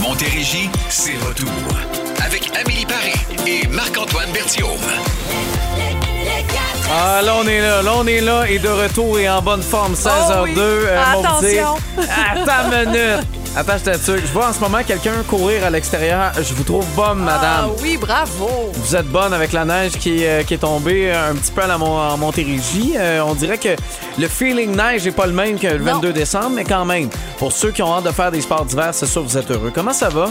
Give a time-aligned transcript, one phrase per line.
[0.00, 1.48] Montérégie, c'est retour.
[2.24, 3.14] Avec Amélie Paris
[3.46, 4.68] et Marc-Antoine Berthiaume.
[6.90, 7.82] Ah, là, on est là.
[7.82, 9.94] Là, on est là et de retour et en bonne forme.
[9.94, 10.42] 16h02.
[10.44, 10.54] oui.
[10.58, 11.76] euh, Attention.
[11.98, 13.37] Attends minute.
[13.66, 14.16] Je t'assure.
[14.18, 16.32] Je vois en ce moment quelqu'un courir à l'extérieur.
[16.36, 17.64] Je vous trouve bonne, madame.
[17.64, 18.48] Ah oui, bravo.
[18.74, 21.66] Vous êtes bonne avec la neige qui, euh, qui est tombée un petit peu à
[21.66, 22.94] la, Mon- en Montérégie.
[22.96, 23.70] Euh, on dirait que
[24.18, 25.94] le feeling neige n'est pas le même que le Non.
[25.94, 27.08] 22 décembre, mais quand même,
[27.38, 29.50] pour ceux qui ont hâte de faire des sports d'hiver, c'est sûr que vous êtes
[29.50, 29.72] heureux.
[29.74, 30.30] Comment ça va?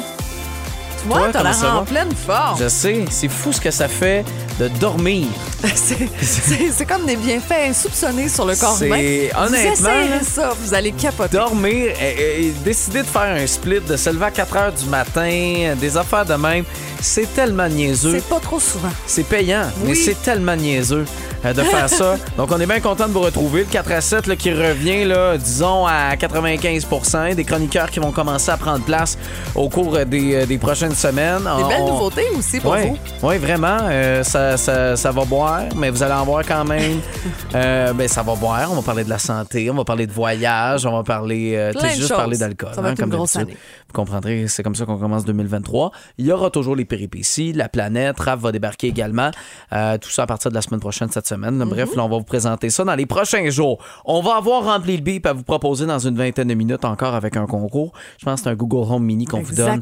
[1.03, 2.57] Toi, Toi, t'as l'air en pleine forme.
[2.59, 4.25] Je sais, c'est fou ce que ça fait
[4.59, 5.27] de dormir.
[5.75, 8.97] C'est- comme des bienfaits insoupçonnés sur le corps humain.
[9.37, 9.89] Honnêtement,
[10.23, 11.37] ça, vous allez capoter.
[11.37, 14.85] dormir et, et décider de faire un split, de se lever à 4 heures du
[14.85, 16.63] matin, des affaires de même,
[17.01, 18.13] c'est tellement niaiseux.
[18.15, 18.89] C'est pas trop souvent.
[19.05, 21.05] C'est payant, mais c'est tellement niaiseux
[21.53, 22.15] de faire ça.
[22.37, 23.59] Donc, on est bien content de vous retrouver.
[23.61, 28.11] Le 4 à 7 là, qui revient, là, disons, à 95% Des chroniqueurs qui vont
[28.11, 29.17] commencer à prendre place
[29.55, 31.43] au cours euh, des, euh, des prochaines semaines.
[31.43, 32.97] Des On- belles on- nouveautés aussi pour vous.
[33.23, 33.77] oui, vraiment.
[33.83, 36.99] euh, ça, ça- ça va boire, mais vous allez en boire quand même.
[37.55, 38.67] Euh, ben, ça va boire.
[38.71, 41.53] On va parler de la santé, on va parler de voyage, on va parler.
[41.55, 42.17] euh, tu sais, de juste choses.
[42.17, 42.69] parler d'alcool.
[42.75, 43.57] Ça va hein, être une comme grosse année.
[43.97, 45.91] Comprendrez, c'est comme ça qu'on commence 2023.
[46.19, 49.31] Il y aura toujours les péripéties, la planète, Raph va débarquer également.
[49.73, 51.57] Euh, tout ça à partir de la semaine prochaine, cette semaine.
[51.67, 53.83] Bref, là, on va vous présenter ça dans les prochains jours.
[54.05, 57.15] On va avoir rempli le bip à vous proposer dans une vingtaine de minutes encore
[57.15, 57.91] avec un concours.
[58.19, 59.81] Je pense que c'est un Google Home Mini qu'on vous donne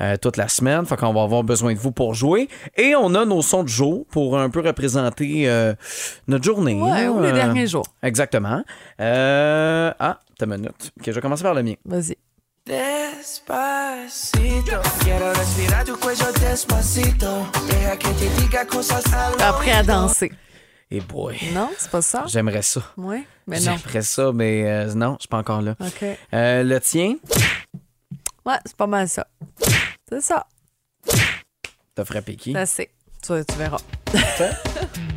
[0.00, 0.86] euh, toute la semaine.
[0.86, 2.48] Fait qu'on va avoir besoin de vous pour jouer.
[2.76, 5.74] Et on a nos sons de jour pour un peu représenter euh,
[6.28, 6.80] notre journée.
[6.80, 7.86] Ouais, ou les derniers jours.
[8.00, 8.62] Exactement.
[9.00, 10.92] Ah, t'as une minute.
[11.00, 11.74] OK, je vais commencer par le mien.
[11.84, 12.16] Vas-y.
[13.56, 17.46] Despacito, quiero respirar tu cuello despacito.
[17.68, 19.92] Deja que te diga cosas al Après à oído.
[19.92, 20.32] danser.
[20.90, 22.24] Et boy, Non, c'est pas ça?
[22.26, 22.80] j'aimerais ça.
[22.96, 23.76] Oui, mais non.
[23.76, 25.76] J'aimerais ça, mais euh, non, je suis pas encore là.
[25.80, 26.04] OK.
[26.34, 27.14] Euh, le tien,
[28.44, 29.28] Ouais, c'est pas mal ça.
[30.08, 30.44] C'est ça.
[31.94, 32.50] t'as frappé qui?
[32.52, 32.90] C'est assez.
[33.22, 33.78] Tu, tu verras.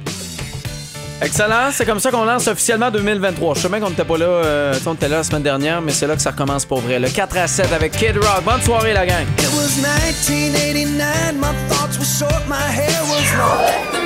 [1.21, 3.55] Excellent, c'est comme ça qu'on lance officiellement 2023.
[3.55, 5.91] Je sais bien qu'on n'était pas là, euh, on était là la semaine dernière, mais
[5.91, 6.97] c'est là que ça recommence pour vrai.
[6.97, 8.43] Le 4 à 7 avec Kid Rock.
[8.45, 9.25] Bonne soirée, la gang!
[9.37, 13.98] It was 1989, my thoughts were short, my hair was long.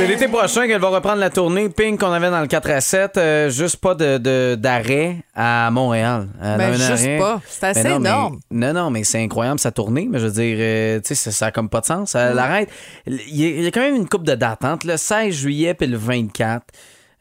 [0.00, 2.80] C'est l'été prochain qu'elle va reprendre la tournée Pink qu'on avait dans le 4 à
[2.80, 3.16] 7.
[3.18, 6.26] euh, juste pas de, de- d'arrêt à Montréal.
[6.40, 7.18] Ben, juste arrêt.
[7.18, 7.42] pas.
[7.46, 8.40] C'est assez Mais non, mais- énorme.
[8.50, 10.08] non, non, mais c'est incroyable sa tournée.
[10.10, 12.14] Mais je veux dire, euh, tu sais, ça, ça a comme pas de sens.
[12.14, 12.70] Elle arrête.
[13.06, 15.34] Il y, a, il y a quand même une coupe de dates entre le 16
[15.34, 16.62] juillet puis le 24.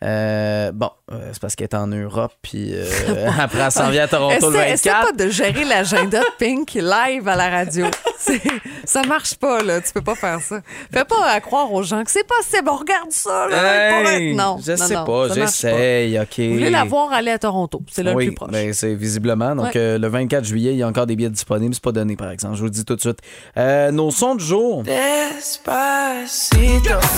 [0.02, 2.86] Euh, bon, euh, c'est parce qu'elle est en Europe, puis euh,
[3.40, 5.06] après elle s'en vient à Toronto le Essaie, essaie 24.
[5.18, 7.86] pas de gérer l'agenda de Pink live à la radio.
[8.86, 9.82] Ça marche pas, là.
[9.82, 10.62] Tu peux pas faire ça.
[10.92, 12.70] Fais pas à croire aux gens que c'est possible.
[12.70, 13.58] On regarde ça, là.
[14.02, 14.58] pour Hey, être- Non.
[14.66, 16.40] je non, sais non, pas, j'essaye, OK.
[16.40, 17.82] Vous voulez la voir aller à Toronto.
[17.92, 18.50] C'est là oui, le plus proche.
[18.52, 19.56] ben, c'est visiblement.
[19.56, 19.72] Donc, Ouais.
[19.78, 21.74] euh, le 24 juillet, il y a encore des billets disponibles.
[21.74, 22.56] C'est pas donné, par exemple.
[22.56, 23.20] Je vous le dis tout de suite.
[23.58, 24.84] Euh, nos sons du jour.
[24.84, 25.70] Despacito,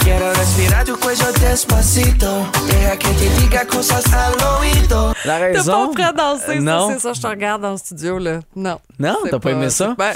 [0.03, 2.27] quiero respirar tu cuello despacito.
[5.25, 5.87] La raison.
[5.87, 6.89] pas prêt à danser, Euh, ça, non.
[6.91, 7.13] c'est ça.
[7.13, 8.39] Je te regarde dans le studio, là.
[8.55, 8.79] Non.
[8.99, 9.95] Non, t'as pas aimé ça?
[9.97, 10.13] Ben,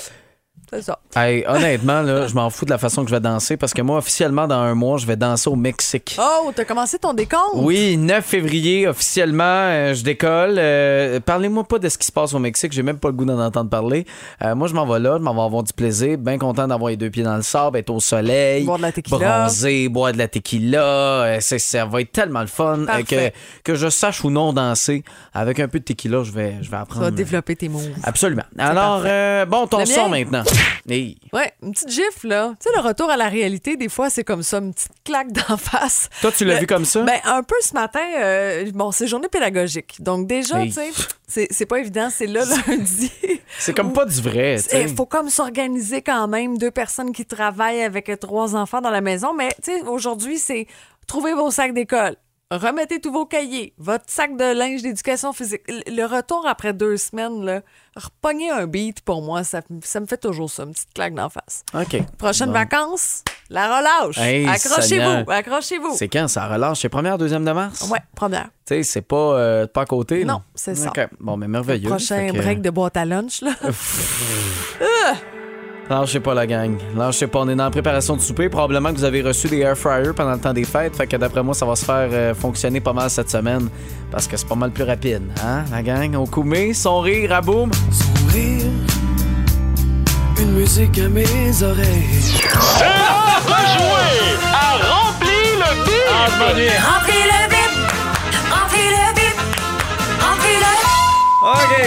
[0.70, 1.00] c'est ça.
[1.16, 3.82] Hey, honnêtement, là, je m'en fous de la façon que je vais danser parce que
[3.82, 6.18] moi, officiellement, dans un mois, je vais danser au Mexique.
[6.20, 7.42] Oh, t'as commencé ton décompte?
[7.56, 10.56] Oui, 9 février, officiellement, euh, je décolle.
[10.58, 13.26] Euh, Parlez-moi pas de ce qui se passe au Mexique, j'ai même pas le goût
[13.26, 14.06] d'en entendre parler.
[14.44, 16.90] Euh, moi, je m'en vais là, je m'en vais avoir du plaisir, bien content d'avoir
[16.90, 19.18] les deux pieds dans le sable, être au soleil, Boire de la tequila.
[19.18, 21.38] bronzer, boire de la tequila.
[21.42, 23.32] Ça va être tellement le fun que,
[23.64, 25.04] que je sache ou non danser.
[25.34, 27.06] Avec un peu de tequila, je vais, je vais Tu apprendre.
[27.06, 27.82] vas développer tes mots.
[28.04, 28.44] Absolument.
[28.58, 29.02] Alors,
[29.48, 30.44] bon, ton son maintenant.
[30.88, 31.18] Hey.
[31.34, 32.54] Ouais, une petite gifle, là.
[32.60, 35.32] Tu sais, le retour à la réalité, des fois, c'est comme ça, une petite claque
[35.32, 36.10] d'en face.
[36.22, 37.02] Toi, tu l'as vu comme ça?
[37.02, 39.96] Ben, un peu ce matin, euh, bon, c'est journée pédagogique.
[40.00, 40.68] Donc, déjà, Hey.
[40.70, 40.92] tu sais,
[41.28, 43.12] c'est- c'est pas évident, c'est là lundi.
[43.58, 44.58] c'est comme pas du vrai.
[44.62, 44.84] tu sais.
[44.84, 49.02] Il faut comme s'organiser quand même, deux personnes qui travaillent avec trois enfants dans la
[49.02, 49.34] maison.
[49.34, 50.68] Mais, tu sais, aujourd'hui, c'est
[51.08, 52.16] trouver vos sacs d'école.
[52.52, 55.62] Remettez tous vos cahiers, votre sac de linge d'éducation physique.
[55.68, 57.62] Le le retour après deux semaines, là,
[57.96, 61.30] repognez un beat pour moi, ça, ça me fait toujours ça, une petite claque d'en
[61.30, 61.64] face.
[61.74, 62.02] OK.
[62.18, 62.54] Prochaines Bon.
[62.54, 64.18] vacances, la relâche.
[64.18, 65.96] Hey, accrochez-vous, accrochez-vous.
[65.96, 66.82] C'est quand ça relâche?
[66.82, 67.88] C'est première, deuxième de mars?
[67.90, 68.50] Ouais, première.
[68.68, 70.26] Tu sais, c'est pas, euh, pas à côté.
[70.26, 70.90] Non, c'est ça.
[70.90, 71.00] OK.
[71.20, 71.90] Bon, mais merveilleux.
[71.90, 73.52] Prochain Fait que- break de boîte à lunch, là.
[75.90, 76.78] Lâchez pas la gang.
[76.96, 77.40] Lâchez pas.
[77.40, 78.50] On est dans la préparation du souper.
[78.50, 80.96] Probablement que vous avez reçu des air fryers pendant le temps des fêtes.
[80.96, 83.70] Fait que d'après moi, ça va se faire euh, fonctionner pas mal cette semaine.
[84.12, 85.22] Parce que c'est pas mal plus rapide.
[85.44, 86.16] Hein, la gang?
[86.16, 87.72] Au coumé, son rire, à boum.
[87.92, 88.66] Son rire,
[90.42, 92.34] une musique à mes oreilles.
[94.82, 96.08] Remplis le bip,
[96.84, 97.55] remplis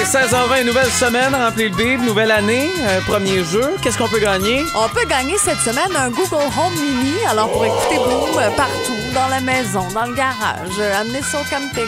[0.05, 3.75] 16h20, nouvelle semaine, rempli le bib, nouvelle année, euh, premier jeu.
[3.83, 4.65] Qu'est-ce qu'on peut gagner?
[4.75, 7.15] On peut gagner cette semaine un Google Home Mini.
[7.29, 11.41] Alors, pour écouter Boom euh, partout, dans la maison, dans le garage, euh, amener ça
[11.41, 11.85] au camping.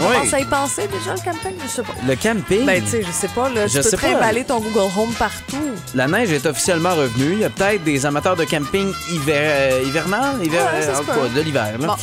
[0.00, 0.14] On Oui.
[0.16, 1.92] commence à y penser déjà, le camping, je sais pas.
[2.06, 2.64] Le camping?
[2.66, 4.08] Ben, tu sais, je sais pas, là, tu Je peux sais pas.
[4.08, 5.70] trimballer ton Google Home partout.
[5.94, 7.32] La neige est officiellement revenue.
[7.34, 10.94] Il y a peut-être des amateurs de camping hiver, euh, hivernal, hiver, Ouais, ça euh,
[10.94, 11.28] se en tout peut.
[11.28, 11.68] cas, de l'hiver.
[11.78, 11.86] là.
[11.86, 11.94] Bon.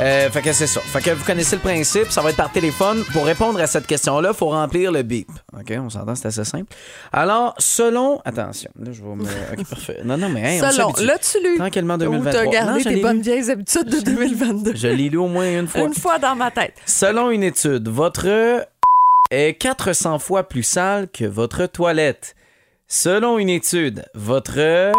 [0.00, 0.80] Euh, fait que c'est ça.
[0.80, 3.04] Fait que vous connaissez le principe, ça va être par téléphone.
[3.12, 5.28] Pour répondre à cette question-là, il faut remplir le bip.
[5.52, 6.72] OK, on s'entend, c'est assez simple.
[7.12, 8.20] Alors, selon.
[8.24, 9.24] Attention, là, je vais me.
[9.52, 10.00] OK, parfait.
[10.02, 11.06] Non, non, mais hey, on Selon, s'habitue.
[11.06, 11.58] l'as-tu lu?
[11.58, 12.32] Tranquillement Ou 2023.
[12.32, 14.74] t'as Non, gardé je tes bonnes vieilles habitudes de 2022?
[14.74, 15.82] Je l'ai lu au moins une fois.
[15.82, 16.74] Une fois dans ma tête.
[16.86, 18.26] Selon une étude, votre
[19.30, 22.34] est 400 fois plus sale que votre toilette.
[22.88, 24.92] Selon une étude, votre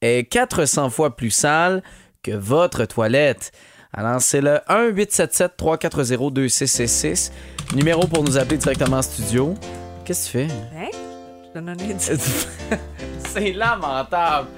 [0.00, 1.82] est 400 fois plus sale
[2.24, 3.52] que votre toilette.
[3.94, 7.30] Alors, c'est le 1-877-340-2666.
[7.74, 9.52] Numéro pour nous appeler directement en studio.
[10.04, 10.54] Qu'est-ce que tu fais?
[10.76, 10.88] Hein?
[11.44, 12.10] Je donne un indice.
[13.28, 14.48] C'est lamentable.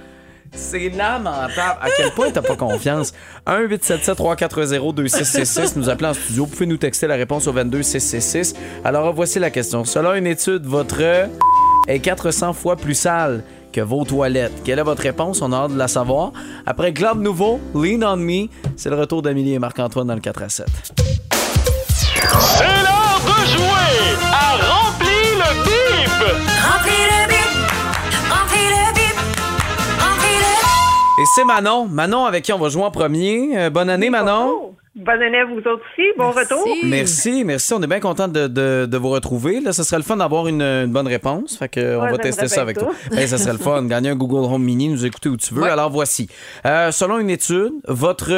[0.53, 1.79] C'est lamentable.
[1.81, 3.13] À quel point t'as pas confiance?
[3.47, 5.73] 1-877-340-2666.
[5.77, 6.45] Nous appeler en studio.
[6.45, 8.55] Vous pouvez nous texter la réponse au 22666.
[8.85, 9.85] Alors, voici la question.
[9.85, 11.01] Selon une étude, votre
[11.89, 13.43] est 400 fois plus sale
[13.75, 14.63] que vos toilettes.
[14.65, 15.43] Quelle est votre réponse?
[15.43, 16.33] On a hâte de la savoir.
[16.65, 20.43] Après Globe Nouveau, Lean on Me, c'est le retour d'Amélie et Marc-Antoine dans le 4
[20.43, 20.67] à 7.
[24.63, 26.23] remplis le bip,
[26.63, 29.17] remplis le bip,
[30.01, 31.89] remplis le Et c'est Manon.
[31.89, 33.59] Manon avec qui on va jouer en premier.
[33.59, 34.77] Euh, bonne année, Manon.
[34.97, 36.07] Bonne année à vous autres aussi.
[36.17, 36.65] Bon retour.
[36.85, 37.75] Merci, merci.
[37.75, 39.61] On est bien content de, de- de vous retrouver.
[39.61, 41.57] Là, ce serait le fun d'avoir une, une bonne réponse.
[41.59, 42.93] Fait que on va tester ça avec toi.
[43.11, 43.83] Ben, ça serait le fun.
[43.87, 45.63] Gagner un Google Home Mini, nous écouter où tu veux.
[45.63, 45.71] Ouais.
[45.71, 46.29] Alors voici.
[46.65, 48.31] Euh, selon une étude, votre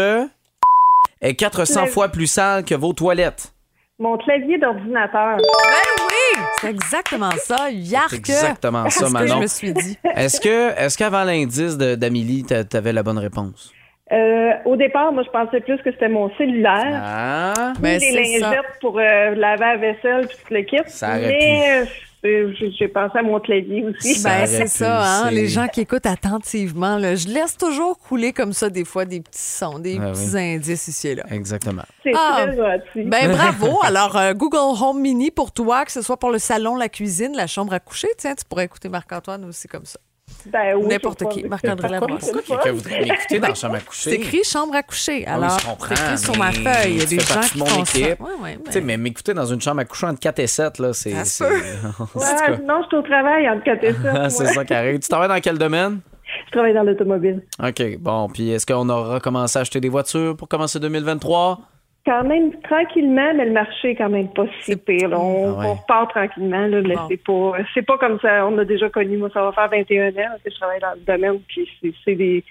[1.20, 3.52] est 400 Le- fois plus sale que vos toilettes.
[3.98, 5.36] Mon clavier d'ordinateur.
[5.38, 6.42] Ben oui!
[6.60, 7.70] C'est exactement ça.
[7.70, 8.08] Yark!
[8.10, 9.40] C'est exactement ça, ce que je Manon.
[9.40, 9.98] me suis dit?
[10.14, 13.72] Est-ce que, est-ce qu'avant l'indice d'Amélie, t'a- t'avais la bonne réponse?
[14.12, 17.00] Euh, au départ, moi, je pensais plus que c'était mon cellulaire.
[17.04, 18.50] Ah, Ben, des c'est ça.
[18.50, 20.76] lingettes pour euh, laver la vaisselle puis tout le kit.
[20.86, 21.82] Ça Mais
[22.24, 24.14] euh, j'ai pensé à mon clavier aussi.
[24.14, 25.22] Ça Ben, c'est pu, ça, hein?
[25.28, 29.04] c'est- Les gens qui écoutent attentivement, là, je laisse toujours couler comme ça des fois
[29.06, 31.24] des petits sons, des Ah petits indices ici et là.
[31.32, 31.82] exactement.
[32.04, 32.46] C'est Ah.
[32.46, 33.08] très gentil.
[33.10, 33.80] Ben bravo.
[33.82, 37.32] Alors, euh, Google Home Mini pour toi, que ce soit pour le salon, la cuisine,
[37.36, 38.08] la chambre à coucher.
[38.18, 39.98] Tiens, tu pourrais écouter Marc-Antoine aussi comme ça.
[40.46, 41.44] Ben oui, N'importe qui.
[41.44, 42.06] Marc-André fun.
[42.46, 44.10] Quelqu'un voudrait m'écouter dans la chambre à coucher.
[44.10, 45.24] C'est écrit chambre à coucher.
[45.26, 46.92] Ah oui, Alors, comprends, c'est écrit sur ma feuille.
[46.94, 47.98] Il y a des gens qui de mon font ça.
[47.98, 48.20] équipe.
[48.20, 50.92] Ouais, ouais, ben- mais m'écouter dans une chambre à coucher entre 4 et 7, là,
[50.92, 51.24] c'est.
[51.24, 53.96] Ça Ouais, non, je suis au travail entre 4 et 7.
[54.06, 54.98] Ah, c'est ça qui arrive.
[55.00, 56.00] Tu travailles dans quel domaine?
[56.46, 57.42] Je travaille dans l'automobile.
[57.62, 58.28] OK, bon.
[58.28, 61.60] Puis est-ce qu'on aura commencé à acheter des voitures pour commencer 2023?
[62.06, 65.08] Quand même tranquillement, mais le marché est quand même pas si pire.
[65.08, 65.18] là.
[65.18, 65.66] On, Ah ouais.
[65.66, 66.66] on repart tranquillement.
[66.68, 67.08] Là, mais Bon.
[67.08, 68.46] c'est pas c'est pas comme ça.
[68.46, 69.16] On a déjà connu.
[69.16, 71.40] Moi, ça va faire 21 ans que je travaille dans le domaine.
[71.48, 71.68] Puis
[72.04, 72.44] c'est, des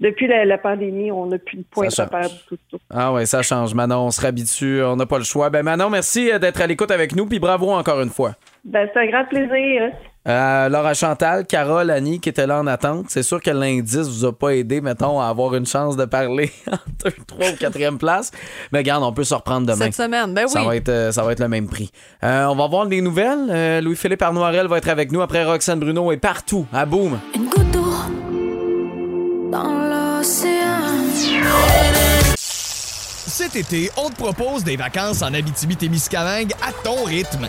[0.00, 2.08] depuis la, la pandémie, on n'a plus de points change.
[2.10, 2.78] du tout, tout.
[2.90, 3.72] Ah ouais, ça change.
[3.74, 4.82] Manon, on se réhabitue.
[4.82, 5.48] On n'a pas le choix.
[5.48, 7.24] Ben Manon, merci euh, d'être à l'écoute avec nous.
[7.26, 8.32] Puis bravo encore une fois.
[8.64, 9.90] Ben, c'est un grand plaisir.
[10.28, 13.06] Euh, Laura Chantal, Carole, Annie qui étaient là en attente.
[13.08, 16.50] C'est sûr que l'indice vous a pas aidé, mettons, à avoir une chance de parler
[16.70, 18.30] en deux, trois ou quatrième place.
[18.70, 19.86] Mais regarde, on peut se reprendre demain.
[19.86, 20.66] Cette semaine, ben Ça, oui.
[20.66, 21.90] va être, euh, ça va être le même prix.
[22.22, 23.46] Euh, on va voir des nouvelles.
[23.48, 27.18] Euh, Louis-Philippe Arnoirel va être avec nous après Roxane Bruno et partout à Boom.
[27.34, 27.90] Une goutte d'eau
[29.50, 30.58] dans l'océan.
[32.36, 37.48] Cet été, on te propose des vacances en Abitibi-Témiscamingue à ton rythme.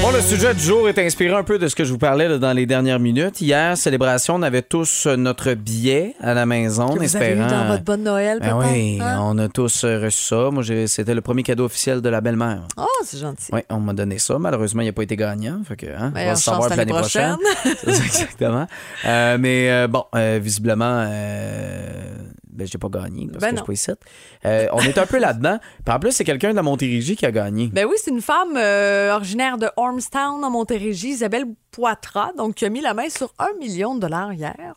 [0.00, 2.28] Bon, le sujet du jour est inspiré un peu de ce que je vous parlais
[2.28, 3.40] là, dans les dernières minutes.
[3.40, 7.30] Hier, célébration, on avait tous euh, notre billet à la maison, Que vous avez eu
[7.40, 7.50] espérant.
[7.50, 9.18] dans votre bonne Noël, Ben oui, hein?
[9.22, 10.50] on a tous euh, reçu ça.
[10.50, 12.62] Moi, c'était le premier cadeau officiel de la belle-mère.
[12.76, 13.48] Oh, c'est gentil.
[13.52, 14.38] Oui, on m'a donné ça.
[14.38, 15.60] Malheureusement, il n'a pas été gagnant.
[15.66, 17.36] Fait que, hein, on va le savoir chance l'année prochaine.
[17.64, 18.66] Ça, Exactement.
[19.04, 21.06] Euh, mais euh, bon, euh, visiblement,
[22.58, 23.74] ben, j'ai pas gagné parce Ben que je non.
[23.74, 24.00] suis pas ici.
[24.44, 25.58] Euh, on est un peu là-dedans.
[25.84, 27.68] Puis en plus, c'est quelqu'un de Montérégie qui a gagné.
[27.68, 32.64] Ben oui, c'est une femme euh, originaire de Ormstown, en Montérégie, Isabelle Poitras, donc qui
[32.64, 34.74] a mis la main sur un million de dollars hier.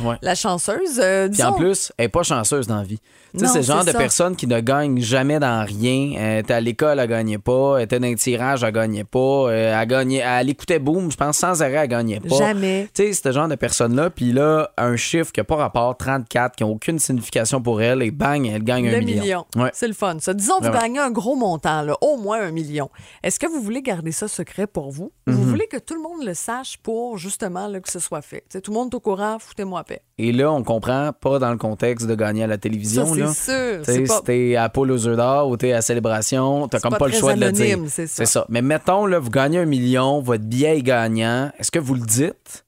[0.00, 0.16] Ouais.
[0.22, 0.98] La chanceuse.
[0.98, 3.00] euh, Puis en plus, elle n'est pas chanceuse dans la vie.
[3.36, 3.98] Tu sais, c'est le genre de ça.
[3.98, 6.12] personne qui ne gagne jamais dans rien.
[6.16, 7.78] Elle était à l'école, elle gagnait pas.
[7.78, 9.18] Elle était dans un tirage, elle gagnait pas.
[9.18, 12.36] Euh, Elle, gagnait, elle écoutait Boom, je pense, sans arrêt, elle gagnait pas.
[12.36, 12.88] Jamais.
[12.94, 14.10] Tu sais, c'est ce genre de personne-là.
[14.10, 18.02] Puis là, un chiffre qui n'a pas rapport, 34, qui n'a aucune signification pour elle,
[18.02, 19.22] et bang, elle gagne Le un million.
[19.22, 19.44] million.
[19.56, 19.70] Ouais.
[19.74, 20.16] C'est le fun.
[20.20, 20.32] Ça.
[20.32, 20.80] Disons, vous Vraiment.
[20.82, 22.88] gagnez un gros montant, là, au moins un million.
[23.24, 25.10] Est-ce que vous voulez garder ça secret pour vous?
[25.26, 25.36] Ou Mhm.
[25.36, 28.42] Vous voulez que tout le monde le sache pour justement là, que ce soit fait?
[28.42, 30.00] Tu sais, tout le monde est au courant, foutez-moi paix.
[30.18, 33.06] Et là, on comprend pas dans le contexte de gagner à la télévision.
[33.06, 34.06] C'est sûr.
[34.06, 36.98] Pas- Si t'es à Paul aux œufs d'or ou t'es à Célébration, t'as comme pas
[36.98, 37.78] pas, le choix de le dire.
[37.88, 38.14] c'est ça.
[38.16, 38.46] C'est ça.
[38.48, 41.50] Mais mettons, là, vous gagnez un million, votre billet est gagnant.
[41.58, 42.64] Est-ce que vous le dites?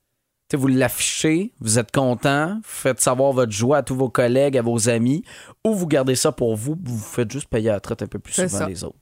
[0.56, 4.62] Vous l'affichez, vous êtes content, vous faites savoir votre joie à tous vos collègues, à
[4.62, 5.24] vos amis,
[5.66, 8.32] ou vous gardez ça pour vous, vous faites juste payer la traite un peu plus
[8.32, 8.68] souvent ça.
[8.68, 8.96] les autres.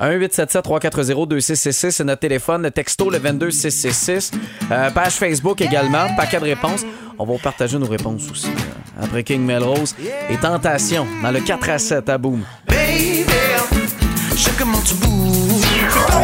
[0.00, 4.30] 1-877-340-2666, c'est notre téléphone, le texto, le 22666.
[4.70, 6.84] Euh, page Facebook également, paquet de réponses.
[7.18, 8.48] On va vous partager nos réponses aussi.
[8.48, 9.94] euh, après King Melrose
[10.30, 12.42] et Tentation dans le 4 à 7 à Boom.
[12.68, 13.24] Baby,
[14.36, 15.64] je comment tu bouges.
[16.12, 16.20] Non,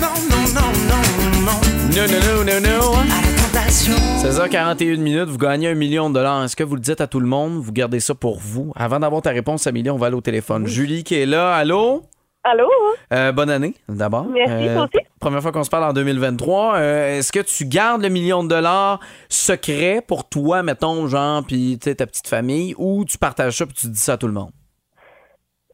[0.00, 1.00] non, non, non,
[1.40, 1.60] non.
[1.94, 2.92] Non, non, non, non, non.
[2.94, 3.94] À la tentation.
[4.24, 6.42] 16h41 minutes, vous gagnez un million de dollars.
[6.44, 7.60] Est-ce que vous le dites à tout le monde?
[7.62, 8.72] Vous gardez ça pour vous?
[8.74, 10.66] Avant d'avoir ta réponse, Amélie, on va aller au téléphone.
[10.66, 11.54] Julie qui est là.
[11.54, 12.02] Allô?
[12.46, 12.68] Allô?
[13.10, 14.26] Euh, bonne année, d'abord.
[14.26, 15.06] Merci, toi aussi.
[15.18, 16.76] Première fois qu'on se parle en 2023.
[16.76, 21.78] Euh, Est-ce que tu gardes le million de dollars secret pour toi, mettons, genre, puis
[21.80, 24.26] tu sais, ta petite famille, ou tu partages ça puis tu dis ça à tout
[24.26, 24.50] le monde?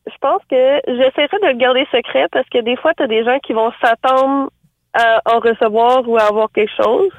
[0.06, 3.24] Je pense que j'essaierai de le garder secret parce que des fois, tu as des
[3.24, 4.50] gens qui vont s'attendre
[4.94, 7.10] à en recevoir ou à avoir quelque chose.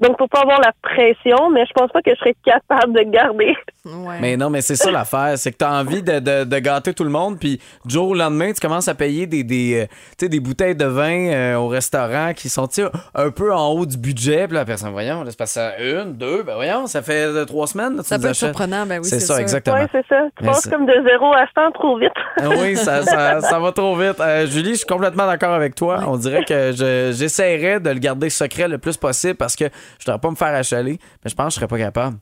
[0.00, 3.02] Donc, faut pas avoir la pression, mais je pense pas que je serais capable de
[3.02, 3.54] garder.
[3.84, 4.18] Ouais.
[4.20, 6.92] Mais non, mais c'est ça l'affaire, c'est que tu as envie de, de- de gâter
[6.92, 9.86] tout le monde, puis du jour au lendemain, tu commences à payer des, des, euh,
[10.18, 12.68] tu sais, des bouteilles de vin euh, au restaurant qui sont
[13.14, 16.42] un peu en haut du budget, puis la personne, voyons, là, c'est ça une, deux,
[16.42, 17.96] ben voyons, ça fait euh, trois semaines.
[17.96, 18.48] là, ça nous peut être achètes.
[18.50, 19.42] surprenant, ben oui, c'est c'est ça, sûr.
[19.42, 19.76] exactement.
[19.76, 20.24] Ouais, c'est ça.
[20.36, 22.10] Tu Mais passes comme de 0 à 100 trop vite.
[22.60, 24.20] Oui, ça, ça, ça va trop vite.
[24.20, 26.00] Euh, Julie, je suis complètement d'accord avec toi.
[26.06, 29.70] On dirait que je- j'essaierais de le garder secret le plus possible parce que je
[29.70, 32.16] ne voudrais pas me faire achaler, mais je pense que je serais pas capable.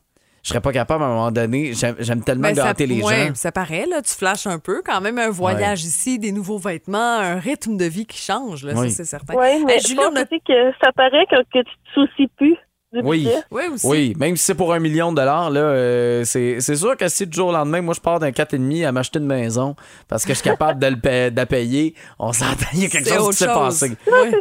[0.48, 1.72] Je serais pas capable à un moment donné.
[1.74, 3.34] J'aime tellement Ben, ça, gâter les ouais, gens.
[3.34, 4.80] ça paraît, là, tu flashes un peu.
[4.82, 8.72] Quand même, un voyage ici, des nouveaux vêtements, un rythme de vie qui change, là,
[8.74, 8.90] Oui.
[8.90, 9.34] ça, c'est certain.
[9.34, 11.92] Oui, mais Hey, je pense on a- aussi que ça paraît que, que tu te
[11.92, 12.56] soucies plus
[12.94, 13.28] du Oui.
[13.50, 13.86] Oui, aussi.
[13.86, 17.06] Oui, même si c'est pour un million de dollars, là, euh, c'est c'est sûr que
[17.08, 19.76] si du jour au lendemain, moi, je pars d'un 4,5 à m'acheter une maison
[20.08, 22.86] parce que je suis capable de le pa- de la payer, on s'entend, il y
[22.86, 23.88] a quelque C'est chose qui s'est passé.
[23.90, 24.30] Ouais.
[24.30, 24.36] Tu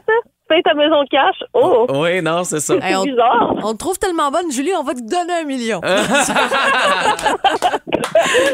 [0.47, 1.35] payes ta maison cash.
[1.53, 2.75] Oh, Oui, non, c'est ça.
[2.81, 3.53] Hey, on, bizarre.
[3.63, 5.81] on te trouve tellement bonne, Julie, on va te donner un million.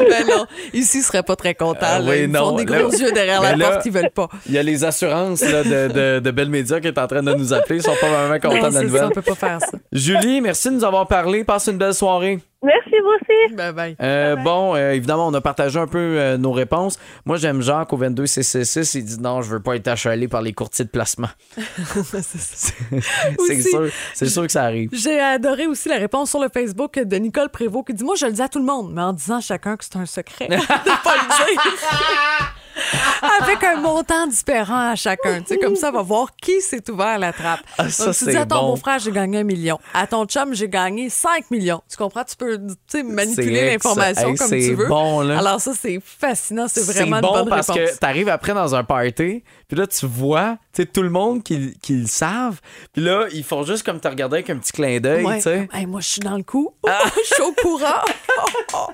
[0.08, 1.98] ben non, ici, ils seraient pas très contents.
[1.98, 2.00] Là.
[2.06, 4.28] oui, ils non, font des là- gros yeux derrière la là- porte, ils veulent pas.
[4.46, 7.22] Il y a les assurances là, de, de, de Bell Media qui est en train
[7.22, 7.76] de nous appeler.
[7.76, 9.04] Ils sont pas vraiment contents Non, de la c'est ça, nouvelle.
[9.04, 9.78] on peut pas faire ça.
[9.92, 11.44] Julie, merci de nous avoir parlé.
[11.44, 12.40] Passe une belle soirée.
[12.64, 13.54] Merci, vous aussi.
[13.54, 13.96] Bye bye.
[14.00, 16.98] Euh, bon, euh, évidemment, on a partagé un peu euh, nos réponses.
[17.26, 18.98] Moi, j'aime Jacques au 22 CC6.
[18.98, 21.28] Il dit non, je veux pas être achalé par les courtiers de placement.
[21.56, 23.62] c'est Aussi.
[23.62, 24.88] sûr, c'est sûr que ça arrive.
[24.92, 28.26] J'ai adoré aussi la réponse sur le Facebook de Nicole Prévost qui dit Moi, je
[28.26, 30.48] le dis à tout le monde, mais en disant à chacun que c'est un secret.
[30.48, 31.62] de pas le dire.
[33.40, 35.40] Avec un montant différent à chacun.
[35.40, 37.60] Tu sais, comme ça, on va voir qui s'est ouvert la trappe.
[37.78, 38.70] Ah, ça, Donc, tu dis à ton bon.
[38.70, 39.78] beau-frère, j'ai gagné un million.
[39.92, 41.82] À ton chum, j'ai gagné 5 millions.
[41.90, 42.24] Tu comprends?
[42.24, 44.86] Tu peux tu sais, manipuler l'information comme tu veux.
[44.88, 45.38] bon, là.
[45.38, 46.66] Alors, ça, c'est fascinant.
[46.68, 47.92] C'est vraiment une bon bonne parce réponse.
[47.92, 51.42] que t'arrives après dans un party, puis là, tu vois tu sais, tout le monde
[51.42, 52.60] qui, qui le savent,
[52.92, 55.36] puis là, ils font juste comme te regarder avec un petit clin d'œil, Ouais.
[55.36, 55.68] tu sais.
[55.72, 56.72] Hey, moi, je suis dans le coup.
[56.86, 58.02] je suis au courant.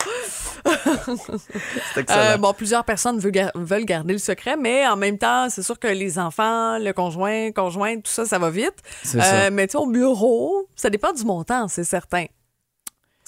[1.95, 2.21] C'est excellent.
[2.21, 5.63] Euh, bon, plusieurs personnes veulent, gar- veulent garder le secret, mais en même temps, c'est
[5.63, 8.75] sûr que les enfants, le conjoint, conjointe, tout ça, ça va vite.
[9.03, 9.51] Ça.
[9.51, 12.27] Mais tu sais, au bureau, ça dépend du montant, c'est certain.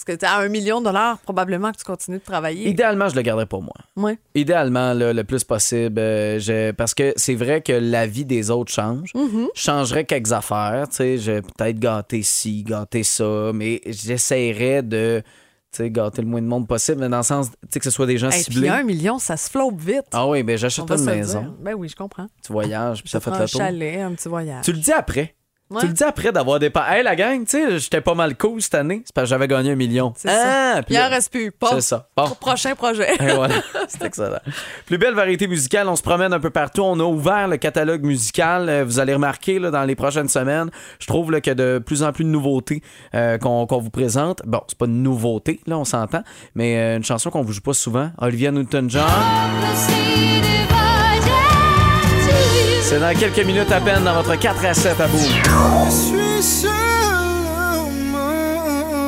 [0.04, 2.68] Parce que tu as un million de dollars, probablement que tu continues de travailler.
[2.68, 3.74] Idéalement, je le garderais pour moi.
[3.96, 4.18] Ouais.
[4.34, 8.50] Idéalement, là, le plus possible, euh, je- parce que c'est vrai que la vie des
[8.50, 9.12] autres change.
[9.14, 9.46] Mm-hmm.
[9.54, 14.82] Je changerais quelques affaires, tu sais, je vais peut-être gâter ci, gâter ça, mais j'essaierais
[14.82, 15.22] de,
[15.80, 18.28] gâter le moins de monde possible, mais dans le sens, que ce soit des gens
[18.28, 18.68] puis ciblés.
[18.68, 20.04] un million, ça se flotte vite.
[20.12, 21.54] Ah oui, On j'achète une maison, dire.
[21.60, 22.26] Ben oui, je comprends.
[22.44, 23.48] tu voyages, puis Ça fait un tour.
[23.60, 24.64] chalet, un petit voyage.
[24.64, 25.34] Tu le dis après.
[25.72, 25.80] Ouais.
[25.80, 28.36] Tu le dis après d'avoir des pa- Hey, la gang, tu sais, j'étais pas mal
[28.36, 29.02] cool cette année.
[29.04, 30.12] C'est parce que j'avais gagné un million.
[30.16, 30.74] C'est ça.
[30.76, 31.52] Ah, puis Il en reste plus.
[31.60, 31.68] Bon.
[31.72, 32.08] C'est ça.
[32.16, 32.28] Bon.
[32.40, 33.14] Prochain projet.
[33.20, 33.54] Et voilà,
[33.88, 34.38] c'est excellent.
[34.86, 36.82] Plus belle variété musicale, on se promène un peu partout.
[36.82, 38.68] On a ouvert le catalogue musical.
[38.68, 41.54] Euh, Vous allez remarquer là, dans les prochaines semaines, je trouve là, qu'il y a
[41.54, 42.82] de plus en plus de nouveautés
[43.14, 44.42] euh, qu'on qu'on vous présente.
[44.44, 46.22] Bon, c'est pas une nouveauté, là, on s'entend,
[46.54, 48.10] mais euh, une chanson qu'on vous joue pas souvent.
[48.18, 49.02] Olivia Newton-John.
[52.92, 55.18] C'est dans quelques minutes à peine dans votre 4 à 7 à bout.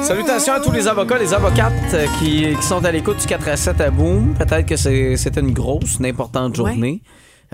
[0.02, 3.46] Salutations à tous les avocats, les avocates euh, qui, qui sont à l'écoute du 4
[3.48, 4.32] à 7 à Boom.
[4.38, 7.02] Peut-être que c'est- c'était une grosse, une importante journée.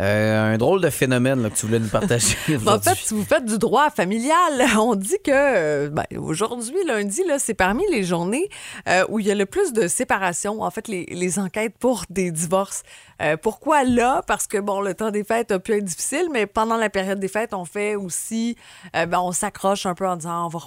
[0.00, 2.36] Euh, un drôle de phénomène là, que tu voulais nous partager.
[2.66, 7.22] En fait, si vous faites du droit familial, on dit que euh, ben, aujourd'hui, lundi,
[7.26, 8.48] là, c'est parmi les journées
[8.88, 10.62] euh, où il y a le plus de séparation.
[10.62, 12.82] En fait, les, les enquêtes pour des divorces.
[13.20, 14.22] Euh, pourquoi là?
[14.26, 17.20] Parce que, bon, le temps des fêtes a pu être difficile, mais pendant la période
[17.20, 18.56] des fêtes, on fait aussi,
[18.94, 20.60] ben, on s'accroche un peu en disant, on va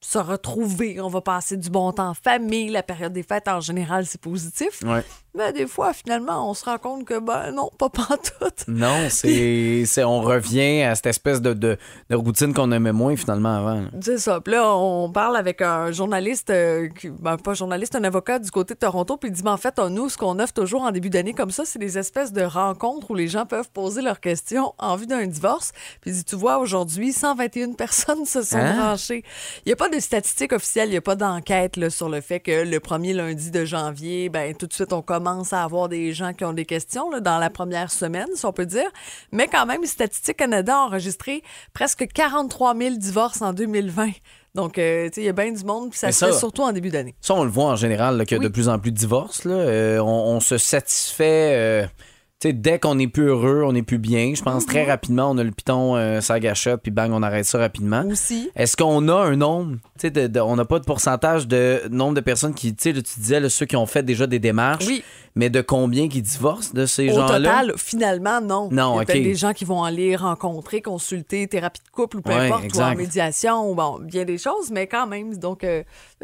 [0.00, 2.68] se retrouver, on va passer du bon temps en famille.
[2.68, 4.82] La période des fêtes, en général, c'est positif.
[4.84, 5.02] Ouais.
[5.36, 8.64] Mais des fois, finalement, on se rend compte que, ben non, pas pantoute.
[8.68, 11.76] Non, c'est, on revient à cette espèce de, de,
[12.08, 13.82] de routine qu'on aimait moins finalement avant.
[14.00, 14.40] C'est ça.
[14.40, 18.50] Puis là, on parle avec un journaliste, euh, qui- ben, pas journaliste, un avocat du
[18.52, 20.82] côté de Toronto, puis il dit, mais en fait, on- nous, ce qu'on offre toujours
[20.82, 24.02] en début d'année comme ça, c'est des espèces de rencontres où les gens peuvent poser
[24.02, 25.72] leurs questions en vue d'un divorce.
[26.00, 28.76] Puis il dit, tu vois, aujourd'hui, 121 personnes se sont Hein?
[28.76, 29.24] branchées.
[29.66, 32.20] Il n'y a pas de statistiques officielles, il n'y a pas d'enquête là, sur le
[32.20, 35.88] fait que le premier lundi de janvier, ben tout de suite, on commence à avoir
[35.88, 38.90] des gens qui ont des questions là, dans la première semaine, si on peut dire.
[39.32, 44.10] Mais quand même, Statistique Canada a enregistré presque 43 000 divorces en 2020.
[44.54, 46.62] Donc, euh, tu sais, il y a bien du monde, puis ça se fait surtout
[46.62, 47.14] en début d'année.
[47.20, 48.44] Ça, on le voit en général, qu'il y a Oui.
[48.44, 49.44] de plus en plus de divorces.
[49.44, 49.54] là.
[49.54, 51.52] Euh, on, on se satisfait.
[51.56, 51.86] euh,
[52.48, 54.32] sais, dès qu'on est plus heureux, on est plus bien.
[54.34, 57.44] Je pense très rapidement, on a le piton, euh, ça gâchette, puis bang, on arrête
[57.44, 58.04] ça rapidement.
[58.06, 58.50] Aussi.
[58.56, 62.20] Est-ce qu'on a un nombre, tu sais, on n'a pas de pourcentage de nombre de
[62.20, 65.02] personnes qui, tu sais, tu disais, là, ceux qui ont fait déjà des démarches, Oui.
[65.34, 67.36] mais de combien qui divorcent de ces Au gens-là?
[67.38, 68.68] total, finalement, non.
[68.70, 72.20] Non, Il y a des gens qui vont aller rencontrer, consulter, thérapie de couple ou
[72.22, 75.36] peu Ouais, importe, ou en médiation, ou bon, bien des choses, mais quand même.
[75.36, 75.82] Donc, euh,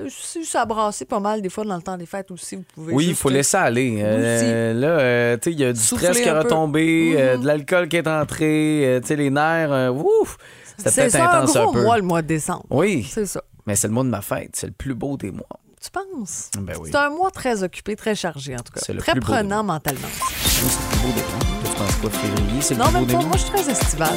[0.08, 2.94] si ça brassait pas mal des fois dans le temps des fêtes aussi, vous pouvez.
[2.94, 3.98] Oui, il faut laisser aller.
[4.02, 7.14] Euh, là, euh, tu sais, il y a du Souffler stress qui est un retombé,
[7.16, 10.36] euh, de l'alcool qui est entré, euh, tu sais, les nerfs, euh, ouf!
[10.76, 11.82] C'était C'est peut-être un intense un gros peu.
[11.82, 12.64] mois, le mois de décembre.
[12.70, 13.42] Oui, C'est ça.
[13.66, 15.46] mais c'est le mois de ma fête, c'est le plus beau des mois.
[15.82, 16.50] Tu penses?
[16.58, 16.90] Ben oui.
[16.92, 18.80] C'est un mois très occupé, très chargé, en tout cas.
[18.84, 20.00] C'est le Très plus beau prenant mentalement.
[20.08, 21.60] Oui, c'est le plus beau des mois.
[21.64, 23.22] Tu penses quoi, février, c'est le Non, plus beau même pas.
[23.26, 24.16] Moi, je suis très estivale.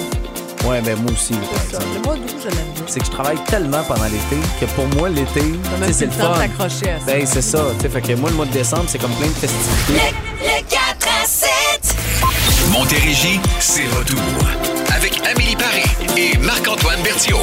[0.66, 1.82] Ouais, ben moi aussi, C'est ça.
[1.82, 1.86] exemple.
[1.96, 2.84] Le mois d'août, je l'aime bien.
[2.88, 5.42] C'est que je travaille tellement pendant l'été que pour moi, l'été,
[5.92, 6.40] c'est le le temps de fun.
[6.40, 7.06] t'accrocher à ça.
[7.06, 7.60] Ben, c'est ça.
[7.78, 10.14] Tu sais, fait que moi, le mois de décembre, c'est comme plein de festivités.
[10.42, 11.50] Le 4 à 7.
[12.72, 14.20] Montérégie, c'est retour.
[14.96, 15.84] Avec Amélie Paris
[16.18, 17.40] et Marc-Antoine Berthiaume.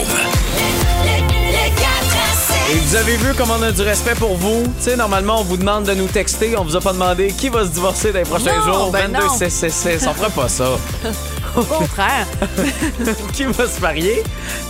[1.05, 1.21] Le,
[1.53, 2.83] le 4 à Et 7.
[2.85, 4.63] vous avez vu comme on a du respect pour vous?
[4.79, 6.57] Tu sais, normalement, on vous demande de nous texter.
[6.57, 8.91] On vous a pas demandé qui va se divorcer dans les prochains Non, jours.
[8.93, 9.37] ben 22 non.
[9.37, 10.07] 6 6 6.
[10.09, 10.65] On ferait pas ça.
[11.57, 12.27] Au contraire.
[13.33, 14.23] qui va se marier?